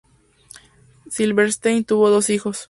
[1.11, 2.59] Silverstein tuvo dos hijos.